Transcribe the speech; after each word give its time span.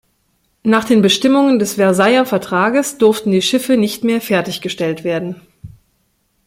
Nach 0.63 0.83
den 0.83 1.03
Bestimmungen 1.03 1.59
des 1.59 1.75
Versailler 1.75 2.25
Vertrages 2.25 2.97
durften 2.97 3.29
die 3.29 3.43
Schiffe 3.43 3.77
nicht 3.77 4.03
mehr 4.03 4.19
fertiggestellt 4.19 5.03
werden. 5.03 5.35